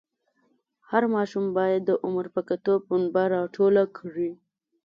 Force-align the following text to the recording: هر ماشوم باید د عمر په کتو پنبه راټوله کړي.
هر 0.89 1.03
ماشوم 1.15 1.45
باید 1.57 1.81
د 1.85 1.91
عمر 2.05 2.25
په 2.35 2.41
کتو 2.49 2.73
پنبه 2.87 3.23
راټوله 3.35 3.83
کړي. 3.97 4.31